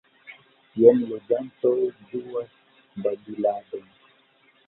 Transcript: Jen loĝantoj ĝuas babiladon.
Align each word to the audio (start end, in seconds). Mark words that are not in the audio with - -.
Jen 0.83 1.01
loĝantoj 1.09 1.73
ĝuas 2.13 2.55
babiladon. 3.05 3.85